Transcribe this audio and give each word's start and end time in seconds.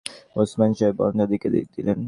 ওসমান 0.35 0.71
সাহেব 0.77 0.95
বারান্দায় 0.99 1.29
উঁকি 1.31 1.49
দিলেন। 1.75 1.99